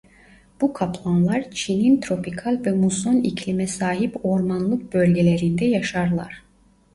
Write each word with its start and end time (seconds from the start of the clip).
Bu 0.61 0.73
kaplanlar 0.73 1.51
Çin'in 1.51 2.01
tropikal 2.01 2.61
ve 2.65 2.71
muson 2.71 3.15
iklime 3.15 3.67
sahip 3.67 4.17
ormanlık 4.25 4.93
bölgelerinde 4.93 5.65
yaşarlar. 5.65 6.43